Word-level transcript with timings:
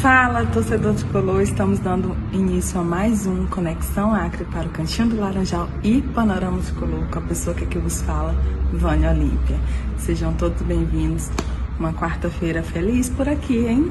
Fala, 0.00 0.44
torcedor 0.46 0.94
tricolor! 0.94 1.40
Estamos 1.40 1.78
dando 1.78 2.16
início 2.32 2.78
a 2.78 2.84
mais 2.84 3.26
um 3.26 3.46
Conexão 3.46 4.14
Acre 4.14 4.44
para 4.44 4.66
o 4.66 4.70
Cantinho 4.70 5.08
do 5.08 5.20
Laranjal 5.20 5.68
e 5.82 6.02
Panorama 6.02 6.58
Tricolor 6.58 7.06
com 7.06 7.18
a 7.18 7.22
pessoa 7.22 7.56
que 7.56 7.64
aqui 7.64 7.78
vos 7.78 8.02
fala, 8.02 8.34
Vânia 8.72 9.10
Olímpia. 9.10 9.58
Sejam 9.96 10.34
todos 10.34 10.60
bem-vindos. 10.62 11.30
Uma 11.78 11.92
quarta-feira 11.92 12.62
feliz 12.62 13.08
por 13.08 13.28
aqui, 13.28 13.66
hein? 13.66 13.90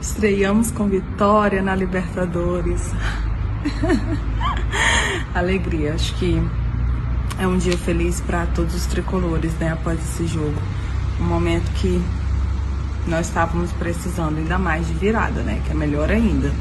Estreamos 0.00 0.70
com 0.70 0.88
vitória 0.88 1.62
na 1.62 1.74
Libertadores. 1.74 2.90
Alegria, 5.34 5.94
acho 5.94 6.14
que 6.16 6.42
é 7.38 7.46
um 7.46 7.58
dia 7.58 7.76
feliz 7.76 8.20
para 8.20 8.46
todos 8.46 8.74
os 8.74 8.86
tricolores, 8.86 9.52
né? 9.58 9.72
Após 9.72 9.98
esse 10.00 10.26
jogo. 10.26 10.60
Um 11.20 11.24
momento 11.24 11.70
que 11.74 12.02
nós 13.06 13.28
estávamos 13.28 13.72
precisando 13.72 14.38
ainda 14.38 14.58
mais 14.58 14.86
de 14.86 14.94
virada, 14.94 15.42
né? 15.42 15.62
Que 15.64 15.72
é 15.72 15.74
melhor 15.74 16.10
ainda. 16.10 16.52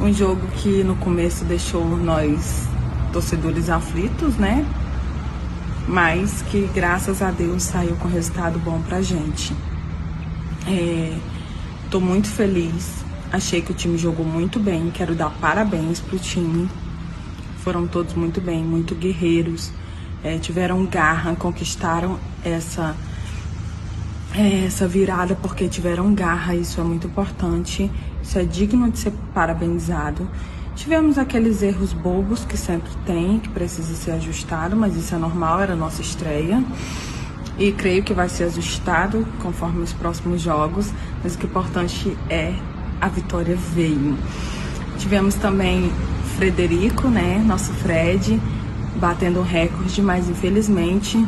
Um 0.00 0.12
jogo 0.12 0.46
que 0.56 0.82
no 0.84 0.96
começo 0.96 1.44
deixou 1.44 1.84
nós 1.96 2.68
torcedores 3.12 3.68
aflitos, 3.68 4.36
né? 4.36 4.66
Mas 5.86 6.42
que 6.50 6.68
graças 6.74 7.22
a 7.22 7.30
Deus 7.30 7.62
saiu 7.62 7.96
com 7.96 8.08
resultado 8.08 8.58
bom 8.58 8.80
pra 8.82 9.02
gente. 9.02 9.54
É, 10.66 11.16
tô 11.90 12.00
muito 12.00 12.28
feliz. 12.28 13.04
Achei 13.32 13.60
que 13.60 13.72
o 13.72 13.74
time 13.74 13.98
jogou 13.98 14.24
muito 14.24 14.58
bem. 14.58 14.90
Quero 14.90 15.14
dar 15.14 15.30
parabéns 15.30 16.00
pro 16.00 16.18
time. 16.18 16.68
Foram 17.58 17.86
todos 17.86 18.14
muito 18.14 18.40
bem, 18.40 18.64
muito 18.64 18.94
guerreiros. 18.94 19.70
É, 20.22 20.38
tiveram 20.38 20.86
garra, 20.86 21.34
conquistaram 21.36 22.18
essa 22.44 22.96
essa 24.42 24.88
virada 24.88 25.36
porque 25.36 25.68
tiveram 25.68 26.12
garra, 26.12 26.54
isso 26.54 26.80
é 26.80 26.84
muito 26.84 27.06
importante, 27.06 27.90
isso 28.22 28.38
é 28.38 28.44
digno 28.44 28.90
de 28.90 28.98
ser 28.98 29.12
parabenizado. 29.32 30.28
Tivemos 30.74 31.18
aqueles 31.18 31.62
erros 31.62 31.92
bobos 31.92 32.44
que 32.44 32.56
sempre 32.56 32.90
tem, 33.06 33.38
que 33.38 33.48
precisa 33.48 33.94
ser 33.94 34.10
ajustado, 34.12 34.74
mas 34.74 34.96
isso 34.96 35.14
é 35.14 35.18
normal, 35.18 35.60
era 35.60 35.76
nossa 35.76 36.02
estreia. 36.02 36.64
E 37.56 37.70
creio 37.70 38.02
que 38.02 38.12
vai 38.12 38.28
ser 38.28 38.44
ajustado 38.44 39.24
conforme 39.40 39.82
os 39.84 39.92
próximos 39.92 40.40
jogos, 40.40 40.92
mas 41.22 41.36
o 41.36 41.38
que 41.38 41.46
é 41.46 41.48
importante 41.48 42.18
é 42.28 42.52
a 43.00 43.06
vitória 43.06 43.54
veio. 43.54 44.18
Tivemos 44.98 45.36
também 45.36 45.92
Frederico, 46.36 47.06
né, 47.06 47.40
nosso 47.46 47.72
Fred, 47.74 48.40
batendo 48.96 49.38
um 49.38 49.44
recorde, 49.44 50.02
mas 50.02 50.28
infelizmente 50.28 51.24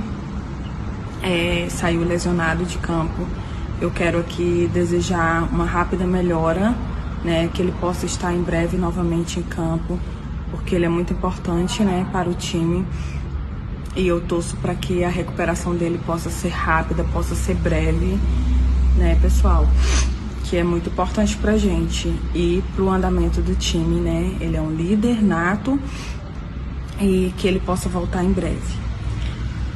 é, 1.26 1.66
saiu 1.68 2.04
lesionado 2.04 2.64
de 2.64 2.78
campo. 2.78 3.26
Eu 3.80 3.90
quero 3.90 4.20
aqui 4.20 4.70
desejar 4.72 5.42
uma 5.52 5.64
rápida 5.64 6.06
melhora, 6.06 6.74
né, 7.24 7.50
que 7.52 7.60
ele 7.60 7.72
possa 7.80 8.06
estar 8.06 8.32
em 8.32 8.42
breve 8.42 8.76
novamente 8.76 9.40
em 9.40 9.42
campo, 9.42 9.98
porque 10.50 10.76
ele 10.76 10.84
é 10.84 10.88
muito 10.88 11.12
importante, 11.12 11.82
né, 11.82 12.06
para 12.12 12.30
o 12.30 12.34
time. 12.34 12.86
E 13.96 14.06
eu 14.06 14.20
torço 14.20 14.56
para 14.58 14.74
que 14.74 15.02
a 15.02 15.08
recuperação 15.08 15.74
dele 15.74 16.00
possa 16.06 16.30
ser 16.30 16.50
rápida, 16.50 17.02
possa 17.04 17.34
ser 17.34 17.54
breve, 17.54 18.18
né, 18.96 19.18
pessoal? 19.20 19.66
Que 20.44 20.58
é 20.58 20.64
muito 20.64 20.90
importante 20.90 21.36
pra 21.36 21.56
gente 21.56 22.08
e 22.34 22.62
pro 22.76 22.88
andamento 22.88 23.40
do 23.40 23.56
time, 23.56 24.00
né? 24.00 24.36
Ele 24.38 24.56
é 24.56 24.60
um 24.60 24.70
líder 24.70 25.24
nato 25.24 25.80
e 27.00 27.32
que 27.36 27.48
ele 27.48 27.58
possa 27.58 27.88
voltar 27.88 28.22
em 28.22 28.32
breve. 28.32 28.86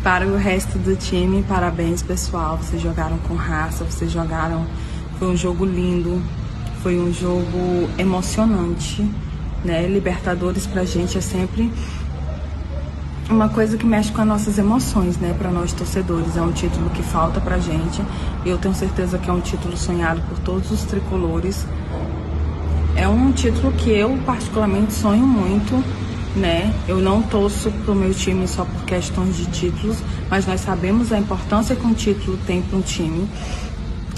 Para 0.02 0.26
o 0.26 0.34
resto 0.34 0.78
do 0.78 0.96
time, 0.96 1.42
parabéns 1.42 2.02
pessoal. 2.02 2.56
Vocês 2.56 2.80
jogaram 2.80 3.18
com 3.18 3.34
raça, 3.34 3.84
vocês 3.84 4.10
jogaram. 4.10 4.64
Foi 5.18 5.28
um 5.28 5.36
jogo 5.36 5.66
lindo, 5.66 6.22
foi 6.82 6.98
um 6.98 7.12
jogo 7.12 7.86
emocionante, 7.98 9.06
né? 9.62 9.86
Libertadores 9.86 10.66
pra 10.66 10.84
gente 10.84 11.18
é 11.18 11.20
sempre 11.20 11.70
uma 13.28 13.50
coisa 13.50 13.76
que 13.76 13.84
mexe 13.84 14.10
com 14.10 14.22
as 14.22 14.26
nossas 14.26 14.58
emoções, 14.58 15.18
né, 15.18 15.34
para 15.38 15.50
nós 15.50 15.72
torcedores. 15.74 16.34
É 16.34 16.40
um 16.40 16.50
título 16.50 16.88
que 16.90 17.02
falta 17.02 17.38
pra 17.38 17.58
gente. 17.58 18.02
E 18.46 18.48
eu 18.48 18.56
tenho 18.56 18.74
certeza 18.74 19.18
que 19.18 19.28
é 19.28 19.32
um 19.32 19.40
título 19.40 19.76
sonhado 19.76 20.22
por 20.22 20.38
todos 20.38 20.70
os 20.70 20.82
tricolores. 20.84 21.66
É 22.96 23.06
um 23.06 23.30
título 23.32 23.70
que 23.72 23.90
eu 23.90 24.18
particularmente 24.24 24.94
sonho 24.94 25.26
muito 25.26 25.84
né? 26.36 26.72
Eu 26.86 26.98
não 26.98 27.22
torço 27.22 27.70
pro 27.84 27.94
meu 27.94 28.14
time 28.14 28.46
só 28.46 28.64
por 28.64 28.84
questões 28.84 29.36
de 29.36 29.46
títulos, 29.46 29.98
mas 30.28 30.46
nós 30.46 30.60
sabemos 30.60 31.12
a 31.12 31.18
importância 31.18 31.74
que 31.74 31.86
um 31.86 31.94
título 31.94 32.38
tem 32.46 32.62
para 32.62 32.78
um 32.78 32.82
time. 32.82 33.28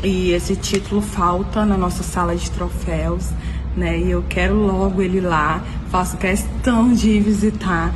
E 0.02 0.32
esse 0.32 0.56
título 0.56 1.00
falta 1.00 1.64
na 1.64 1.76
nossa 1.76 2.02
sala 2.02 2.34
de 2.34 2.50
troféus, 2.50 3.30
né? 3.76 3.98
E 3.98 4.10
eu 4.10 4.24
quero 4.28 4.54
logo 4.54 5.00
ele 5.00 5.20
lá. 5.20 5.62
Faço 5.90 6.16
questão 6.16 6.92
de 6.92 7.20
visitar, 7.20 7.94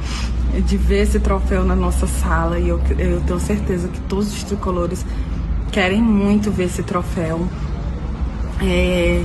de 0.65 0.77
ver 0.77 1.03
esse 1.03 1.19
troféu 1.19 1.65
na 1.65 1.75
nossa 1.75 2.07
sala. 2.07 2.59
E 2.59 2.69
eu, 2.69 2.81
eu 2.99 3.21
tenho 3.23 3.41
certeza 3.41 3.89
que 3.89 4.01
todos 4.03 4.33
os 4.33 4.45
tricolores 4.45 5.05
querem 5.73 6.01
muito 6.01 6.51
ver 6.51 6.65
esse 6.65 6.83
troféu. 6.83 7.47
É... 8.63 9.25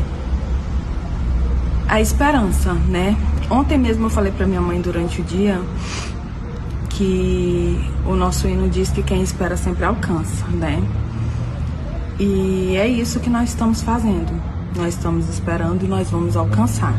A 1.88 2.02
esperança, 2.02 2.74
né? 2.74 3.16
Ontem 3.52 3.78
mesmo 3.78 4.06
eu 4.06 4.10
falei 4.10 4.32
para 4.32 4.48
minha 4.48 4.62
mãe 4.62 4.80
durante 4.80 5.20
o 5.20 5.24
dia 5.26 5.62
que 6.92 7.78
o 8.06 8.16
nosso 8.16 8.48
hino 8.48 8.70
diz 8.70 8.92
que 8.92 9.04
quem 9.04 9.22
espera 9.22 9.58
sempre 9.58 9.84
alcança, 9.84 10.46
né? 10.54 10.82
E 12.18 12.78
é 12.78 12.88
isso 12.88 13.20
que 13.20 13.30
nós 13.30 13.50
estamos 13.50 13.82
fazendo. 13.82 14.32
Nós 14.78 14.96
estamos 14.96 15.28
esperando 15.28 15.84
e 15.84 15.88
nós 15.88 16.10
vamos 16.10 16.38
alcançar. 16.38 16.96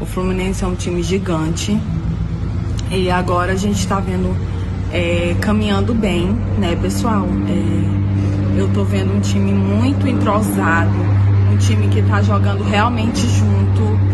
O 0.00 0.06
Fluminense 0.06 0.62
é 0.62 0.68
um 0.68 0.76
time 0.76 1.02
gigante 1.02 1.76
e 2.88 3.10
agora 3.10 3.52
a 3.52 3.56
gente 3.56 3.80
está 3.80 3.98
vendo 3.98 4.36
é, 4.92 5.34
caminhando 5.40 5.92
bem, 5.94 6.28
né, 6.58 6.76
pessoal? 6.80 7.26
É, 7.48 8.60
eu 8.60 8.72
tô 8.72 8.84
vendo 8.84 9.16
um 9.16 9.20
time 9.20 9.52
muito 9.52 10.06
entrosado, 10.06 10.94
um 11.52 11.56
time 11.56 11.88
que 11.88 12.02
tá 12.02 12.22
jogando 12.22 12.62
realmente 12.62 13.26
junto. 13.26 14.11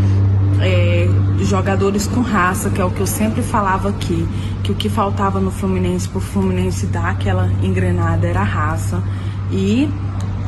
Jogadores 1.49 2.07
com 2.07 2.21
raça, 2.21 2.69
que 2.69 2.79
é 2.79 2.85
o 2.85 2.91
que 2.91 3.01
eu 3.01 3.07
sempre 3.07 3.41
falava 3.41 3.89
aqui, 3.89 4.29
que 4.63 4.71
o 4.71 4.75
que 4.75 4.91
faltava 4.91 5.41
no 5.41 5.51
Fluminense 5.51 6.07
para 6.07 6.19
o 6.19 6.21
Fluminense 6.21 6.85
dar 6.89 7.09
aquela 7.09 7.51
engrenada 7.63 8.27
era 8.27 8.43
raça. 8.43 9.03
E 9.51 9.89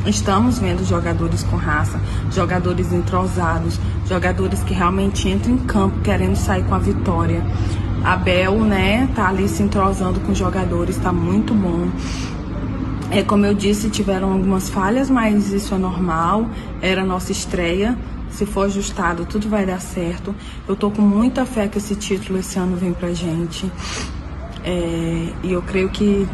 estamos 0.05 0.59
vendo 0.59 0.85
jogadores 0.85 1.41
com 1.41 1.55
raça, 1.55 1.99
jogadores 2.31 2.93
entrosados, 2.93 3.79
jogadores 4.07 4.61
que 4.61 4.75
realmente 4.75 5.27
entram 5.27 5.55
em 5.55 5.57
campo 5.57 5.99
querendo 6.01 6.35
sair 6.35 6.63
com 6.65 6.75
a 6.75 6.79
vitória. 6.79 7.43
Abel, 8.03 8.59
né, 8.59 9.09
tá 9.15 9.27
ali 9.27 9.49
se 9.49 9.63
entrosando 9.63 10.19
com 10.19 10.35
jogadores, 10.35 10.97
tá 10.97 11.11
muito 11.11 11.51
bom. 11.55 11.89
É 13.09 13.23
como 13.23 13.43
eu 13.43 13.55
disse, 13.55 13.89
tiveram 13.89 14.33
algumas 14.33 14.69
falhas, 14.69 15.09
mas 15.09 15.51
isso 15.51 15.73
é 15.73 15.79
normal. 15.79 16.47
Era 16.79 17.03
nossa 17.03 17.31
estreia 17.31 17.97
se 18.31 18.45
for 18.45 18.65
ajustado, 18.65 19.25
tudo 19.25 19.49
vai 19.49 19.65
dar 19.65 19.81
certo. 19.81 20.33
Eu 20.67 20.75
tô 20.75 20.89
com 20.89 21.01
muita 21.01 21.45
fé 21.45 21.67
que 21.67 21.77
esse 21.77 21.95
título 21.95 22.39
esse 22.39 22.57
ano 22.57 22.75
vem 22.75 22.93
pra 22.93 23.13
gente. 23.13 23.71
É, 24.63 25.33
e 25.43 25.51
eu 25.51 25.61
creio 25.61 25.89
que 25.89 26.27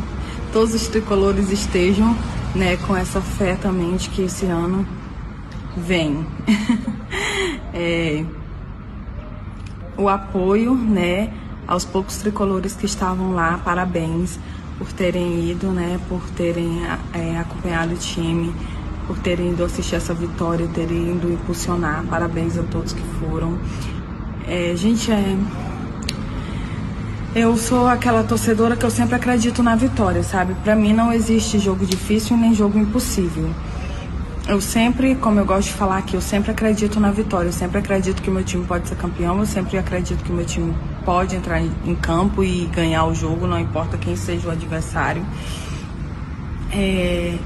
todos 0.52 0.74
os 0.74 0.88
tricolores 0.88 1.50
estejam 1.50 2.16
né, 2.54 2.76
com 2.76 2.96
essa 2.96 3.20
fé 3.20 3.54
também 3.54 3.96
de 3.96 4.08
que 4.10 4.22
esse 4.22 4.46
ano 4.46 4.86
vem. 5.76 6.26
é, 7.72 8.24
o 9.96 10.08
apoio 10.08 10.74
né, 10.74 11.32
aos 11.66 11.84
poucos 11.84 12.16
tricolores 12.18 12.74
que 12.74 12.86
estavam 12.86 13.32
lá, 13.32 13.60
parabéns 13.64 14.38
por 14.78 14.92
terem 14.92 15.50
ido, 15.50 15.68
né, 15.68 15.98
por 16.08 16.22
terem 16.30 16.82
é, 17.12 17.38
acompanhado 17.38 17.94
o 17.94 17.98
time 17.98 18.54
por 19.08 19.18
terem 19.18 19.52
ido 19.52 19.64
assistir 19.64 19.96
essa 19.96 20.12
vitória, 20.12 20.68
terem 20.68 21.16
ido 21.16 21.32
impulsionar. 21.32 22.04
Parabéns 22.08 22.58
a 22.58 22.62
todos 22.62 22.92
que 22.92 23.02
foram. 23.18 23.58
É, 24.46 24.74
gente, 24.76 25.10
é. 25.10 25.36
Eu 27.34 27.56
sou 27.56 27.88
aquela 27.88 28.22
torcedora 28.22 28.76
que 28.76 28.84
eu 28.84 28.90
sempre 28.90 29.14
acredito 29.14 29.62
na 29.62 29.74
vitória, 29.74 30.22
sabe? 30.22 30.54
Para 30.62 30.76
mim 30.76 30.92
não 30.92 31.12
existe 31.12 31.58
jogo 31.58 31.86
difícil 31.86 32.36
nem 32.36 32.54
jogo 32.54 32.78
impossível. 32.78 33.50
Eu 34.46 34.60
sempre, 34.60 35.14
como 35.14 35.38
eu 35.40 35.44
gosto 35.44 35.68
de 35.68 35.74
falar 35.74 35.98
aqui, 35.98 36.14
eu 36.14 36.22
sempre 36.22 36.50
acredito 36.50 37.00
na 37.00 37.10
vitória. 37.10 37.48
Eu 37.48 37.52
sempre 37.52 37.78
acredito 37.78 38.20
que 38.22 38.30
meu 38.30 38.44
time 38.44 38.64
pode 38.64 38.88
ser 38.88 38.96
campeão. 38.96 39.38
Eu 39.38 39.46
sempre 39.46 39.78
acredito 39.78 40.22
que 40.22 40.32
meu 40.32 40.44
time 40.44 40.74
pode 41.04 41.34
entrar 41.34 41.60
em 41.60 41.94
campo 41.94 42.44
e 42.44 42.66
ganhar 42.66 43.06
o 43.06 43.14
jogo, 43.14 43.46
não 43.46 43.58
importa 43.58 43.96
quem 43.96 44.16
seja 44.16 44.48
o 44.48 44.50
adversário. 44.50 45.24
É, 46.72 47.36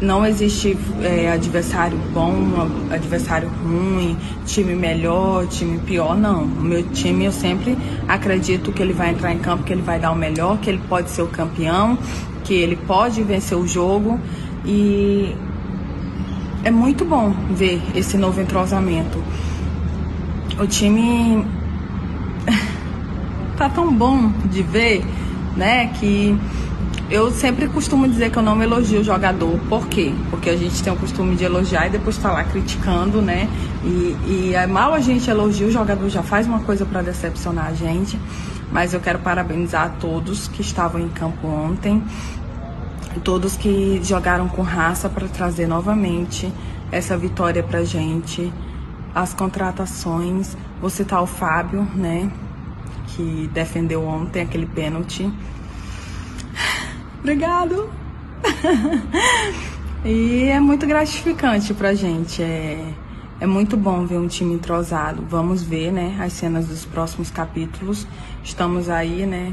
não 0.00 0.24
existe 0.24 0.76
é, 1.02 1.30
adversário 1.30 1.98
bom, 2.12 2.34
adversário 2.90 3.48
ruim, 3.62 4.16
time 4.46 4.74
melhor, 4.74 5.46
time 5.46 5.78
pior, 5.78 6.16
não. 6.16 6.44
O 6.44 6.62
meu 6.62 6.82
time 6.84 7.26
eu 7.26 7.32
sempre 7.32 7.76
acredito 8.08 8.72
que 8.72 8.82
ele 8.82 8.94
vai 8.94 9.10
entrar 9.10 9.32
em 9.32 9.38
campo, 9.38 9.62
que 9.62 9.72
ele 9.72 9.82
vai 9.82 9.98
dar 9.98 10.10
o 10.10 10.16
melhor, 10.16 10.58
que 10.58 10.70
ele 10.70 10.80
pode 10.88 11.10
ser 11.10 11.22
o 11.22 11.26
campeão, 11.26 11.98
que 12.44 12.54
ele 12.54 12.76
pode 12.76 13.22
vencer 13.22 13.56
o 13.56 13.66
jogo 13.66 14.18
e 14.64 15.34
é 16.64 16.70
muito 16.70 17.04
bom 17.04 17.34
ver 17.50 17.82
esse 17.94 18.16
novo 18.16 18.40
entrosamento. 18.40 19.22
O 20.58 20.66
time 20.66 21.44
tá 23.56 23.68
tão 23.68 23.92
bom 23.92 24.32
de 24.50 24.62
ver, 24.62 25.04
né, 25.56 25.88
que 25.98 26.36
eu 27.10 27.32
sempre 27.32 27.66
costumo 27.66 28.06
dizer 28.06 28.30
que 28.30 28.38
eu 28.38 28.42
não 28.42 28.62
elogio 28.62 29.00
o 29.00 29.04
jogador. 29.04 29.58
Por 29.68 29.88
quê? 29.88 30.14
Porque 30.30 30.48
a 30.48 30.56
gente 30.56 30.80
tem 30.80 30.92
o 30.92 30.96
costume 30.96 31.34
de 31.34 31.42
elogiar 31.42 31.88
e 31.88 31.90
depois 31.90 32.16
tá 32.16 32.30
lá 32.30 32.44
criticando, 32.44 33.20
né? 33.20 33.48
E, 33.82 34.16
e 34.26 34.52
é 34.54 34.64
mal 34.66 34.94
a 34.94 35.00
gente 35.00 35.28
elogia, 35.28 35.66
o 35.66 35.72
jogador 35.72 36.08
já 36.08 36.22
faz 36.22 36.46
uma 36.46 36.60
coisa 36.60 36.86
para 36.86 37.02
decepcionar 37.02 37.66
a 37.66 37.74
gente. 37.74 38.16
Mas 38.70 38.94
eu 38.94 39.00
quero 39.00 39.18
parabenizar 39.18 39.86
a 39.86 39.88
todos 39.88 40.46
que 40.46 40.60
estavam 40.60 41.00
em 41.00 41.08
campo 41.08 41.48
ontem, 41.48 42.00
todos 43.24 43.56
que 43.56 44.00
jogaram 44.04 44.48
com 44.48 44.62
raça 44.62 45.08
para 45.08 45.26
trazer 45.26 45.66
novamente 45.66 46.52
essa 46.92 47.16
vitória 47.16 47.64
pra 47.64 47.82
gente. 47.82 48.52
As 49.12 49.34
contratações, 49.34 50.56
vou 50.80 50.88
citar 50.88 51.20
o 51.20 51.26
Fábio, 51.26 51.82
né? 51.92 52.30
Que 53.08 53.50
defendeu 53.52 54.06
ontem 54.06 54.42
aquele 54.42 54.66
pênalti 54.66 55.28
Obrigado. 57.20 57.90
e 60.04 60.44
é 60.44 60.58
muito 60.58 60.86
gratificante 60.86 61.74
pra 61.74 61.94
gente. 61.94 62.42
É, 62.42 62.92
é 63.40 63.46
muito 63.46 63.76
bom 63.76 64.06
ver 64.06 64.18
um 64.18 64.26
time 64.26 64.54
entrosado. 64.54 65.24
Vamos 65.28 65.62
ver, 65.62 65.92
né, 65.92 66.16
as 66.20 66.32
cenas 66.32 66.66
dos 66.66 66.84
próximos 66.84 67.30
capítulos. 67.30 68.06
Estamos 68.42 68.88
aí, 68.88 69.26
né, 69.26 69.52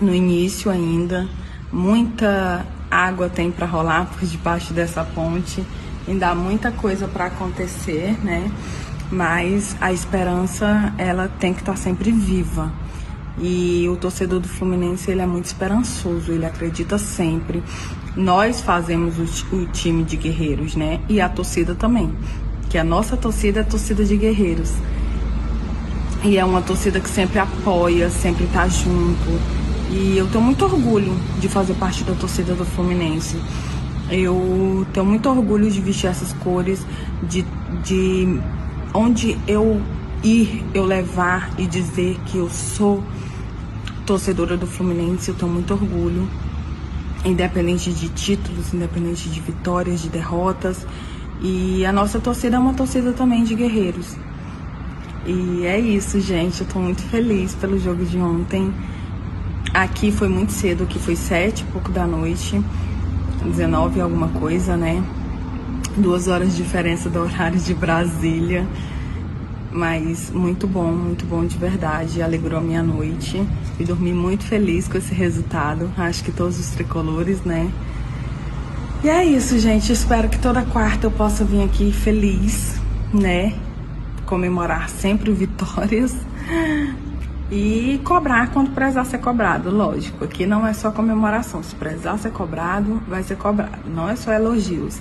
no 0.00 0.14
início 0.14 0.70
ainda. 0.70 1.28
Muita 1.70 2.66
água 2.90 3.28
tem 3.28 3.50
para 3.50 3.66
rolar 3.66 4.06
por 4.06 4.26
debaixo 4.26 4.72
dessa 4.72 5.04
ponte. 5.04 5.64
Ainda 6.08 6.28
há 6.28 6.34
muita 6.34 6.70
coisa 6.70 7.06
para 7.06 7.26
acontecer, 7.26 8.16
né? 8.24 8.50
Mas 9.10 9.76
a 9.80 9.92
esperança, 9.92 10.94
ela 10.96 11.28
tem 11.28 11.52
que 11.52 11.60
estar 11.60 11.72
tá 11.72 11.78
sempre 11.78 12.10
viva. 12.10 12.72
E 13.38 13.86
o 13.88 13.96
torcedor 13.96 14.40
do 14.40 14.48
Fluminense 14.48 15.10
ele 15.10 15.20
é 15.20 15.26
muito 15.26 15.44
esperançoso, 15.44 16.32
ele 16.32 16.46
acredita 16.46 16.96
sempre. 16.96 17.62
Nós 18.16 18.62
fazemos 18.62 19.18
o, 19.18 19.56
o 19.56 19.66
time 19.66 20.04
de 20.04 20.16
guerreiros, 20.16 20.74
né? 20.74 21.00
E 21.08 21.20
a 21.20 21.28
torcida 21.28 21.74
também. 21.74 22.14
Que 22.70 22.78
a 22.78 22.84
nossa 22.84 23.16
torcida 23.16 23.60
é 23.60 23.62
a 23.62 23.66
torcida 23.66 24.04
de 24.04 24.16
guerreiros. 24.16 24.72
E 26.24 26.38
é 26.38 26.44
uma 26.44 26.62
torcida 26.62 26.98
que 26.98 27.08
sempre 27.08 27.38
apoia, 27.38 28.08
sempre 28.08 28.46
tá 28.46 28.66
junto. 28.66 29.38
E 29.90 30.16
eu 30.16 30.26
tenho 30.28 30.42
muito 30.42 30.64
orgulho 30.64 31.14
de 31.38 31.48
fazer 31.48 31.74
parte 31.74 32.04
da 32.04 32.14
torcida 32.14 32.54
do 32.54 32.64
Fluminense. 32.64 33.38
Eu 34.10 34.86
tenho 34.92 35.04
muito 35.04 35.28
orgulho 35.28 35.70
de 35.70 35.80
vestir 35.80 36.08
essas 36.08 36.32
cores, 36.32 36.84
de, 37.22 37.44
de 37.84 38.40
onde 38.94 39.36
eu 39.46 39.80
ir, 40.26 40.64
eu 40.74 40.84
levar 40.84 41.50
e 41.58 41.66
dizer 41.66 42.18
que 42.26 42.38
eu 42.38 42.50
sou 42.50 43.02
torcedora 44.04 44.56
do 44.56 44.66
Fluminense, 44.66 45.28
eu 45.28 45.34
tenho 45.34 45.50
muito 45.50 45.72
orgulho. 45.72 46.28
Independente 47.24 47.92
de 47.92 48.08
títulos, 48.08 48.72
independente 48.72 49.28
de 49.28 49.40
vitórias, 49.40 50.00
de 50.00 50.08
derrotas. 50.08 50.86
E 51.40 51.84
a 51.84 51.92
nossa 51.92 52.18
torcida 52.18 52.56
é 52.56 52.58
uma 52.58 52.74
torcida 52.74 53.12
também 53.12 53.44
de 53.44 53.54
guerreiros. 53.54 54.16
E 55.26 55.64
é 55.66 55.78
isso, 55.78 56.20
gente. 56.20 56.60
Eu 56.60 56.66
tô 56.66 56.78
muito 56.78 57.02
feliz 57.02 57.54
pelo 57.54 57.78
jogo 57.78 58.04
de 58.04 58.18
ontem. 58.18 58.72
Aqui 59.74 60.10
foi 60.10 60.28
muito 60.28 60.52
cedo, 60.52 60.84
aqui 60.84 60.98
foi 60.98 61.16
sete 61.16 61.64
pouco 61.72 61.90
da 61.90 62.06
noite. 62.06 62.62
19 63.44 64.00
alguma 64.00 64.28
coisa, 64.28 64.76
né? 64.76 65.02
Duas 65.96 66.28
horas 66.28 66.56
de 66.56 66.62
diferença 66.62 67.10
do 67.10 67.20
horário 67.20 67.58
de 67.58 67.74
Brasília. 67.74 68.66
Mas 69.76 70.30
muito 70.30 70.66
bom, 70.66 70.90
muito 70.90 71.26
bom 71.26 71.44
de 71.44 71.58
verdade. 71.58 72.22
Alegrou 72.22 72.58
a 72.58 72.62
minha 72.62 72.82
noite. 72.82 73.46
E 73.78 73.84
dormi 73.84 74.10
muito 74.10 74.42
feliz 74.44 74.88
com 74.88 74.96
esse 74.96 75.12
resultado. 75.12 75.92
Acho 75.98 76.24
que 76.24 76.32
todos 76.32 76.58
os 76.58 76.70
tricolores, 76.70 77.42
né? 77.42 77.70
E 79.04 79.08
é 79.10 79.22
isso, 79.22 79.58
gente. 79.58 79.92
Espero 79.92 80.30
que 80.30 80.38
toda 80.38 80.62
quarta 80.62 81.06
eu 81.06 81.10
possa 81.10 81.44
vir 81.44 81.62
aqui 81.62 81.92
feliz, 81.92 82.80
né? 83.12 83.52
Comemorar 84.24 84.88
sempre 84.88 85.30
vitórias. 85.30 86.16
E 87.52 88.00
cobrar 88.02 88.50
quando 88.50 88.70
precisar 88.70 89.04
ser 89.04 89.18
cobrado, 89.18 89.70
lógico. 89.70 90.24
Aqui 90.24 90.46
não 90.46 90.66
é 90.66 90.72
só 90.72 90.90
comemoração. 90.90 91.62
Se 91.62 91.74
precisar 91.74 92.16
ser 92.16 92.32
cobrado, 92.32 93.02
vai 93.06 93.22
ser 93.22 93.36
cobrado. 93.36 93.90
Não 93.94 94.08
é 94.08 94.16
só 94.16 94.32
elogios 94.32 94.98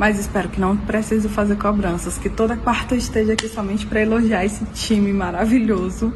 mas 0.00 0.18
espero 0.18 0.48
que 0.48 0.58
não 0.58 0.78
precise 0.78 1.28
fazer 1.28 1.56
cobranças, 1.56 2.16
que 2.16 2.30
toda 2.30 2.56
quarta 2.56 2.94
eu 2.94 2.98
esteja 2.98 3.34
aqui 3.34 3.46
somente 3.50 3.84
para 3.84 4.00
elogiar 4.00 4.42
esse 4.46 4.64
time 4.72 5.12
maravilhoso. 5.12 6.10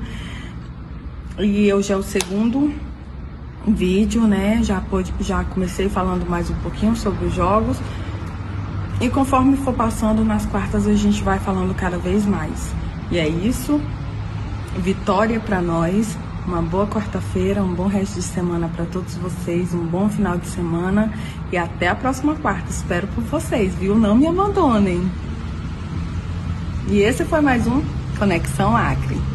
E 1.38 1.70
hoje 1.70 1.92
é 1.92 1.96
o 1.96 2.02
segundo 2.02 2.74
vídeo, 3.68 4.26
né? 4.26 4.62
Já, 4.62 4.80
pode, 4.80 5.12
já 5.20 5.44
comecei 5.44 5.90
falando 5.90 6.26
mais 6.26 6.48
um 6.48 6.54
pouquinho 6.62 6.96
sobre 6.96 7.26
os 7.26 7.34
jogos. 7.34 7.76
E 9.02 9.10
conforme 9.10 9.54
for 9.58 9.74
passando 9.74 10.24
nas 10.24 10.46
quartas, 10.46 10.86
a 10.86 10.94
gente 10.94 11.22
vai 11.22 11.38
falando 11.38 11.74
cada 11.74 11.98
vez 11.98 12.24
mais. 12.24 12.74
E 13.10 13.18
é 13.18 13.28
isso. 13.28 13.78
Vitória 14.78 15.38
para 15.38 15.60
nós. 15.60 16.16
Uma 16.46 16.60
boa 16.60 16.86
quarta-feira, 16.86 17.62
um 17.62 17.72
bom 17.72 17.86
resto 17.86 18.16
de 18.16 18.22
semana 18.22 18.68
para 18.68 18.84
todos 18.84 19.16
vocês, 19.16 19.72
um 19.72 19.86
bom 19.86 20.10
final 20.10 20.36
de 20.36 20.46
semana 20.46 21.10
e 21.50 21.56
até 21.56 21.88
a 21.88 21.94
próxima 21.94 22.34
quarta. 22.34 22.70
Espero 22.70 23.06
por 23.08 23.24
vocês, 23.24 23.74
viu? 23.74 23.94
Não 23.94 24.14
me 24.14 24.26
abandonem. 24.26 25.10
E 26.86 26.98
esse 26.98 27.24
foi 27.24 27.40
mais 27.40 27.66
um 27.66 27.82
Conexão 28.18 28.76
Acre. 28.76 29.33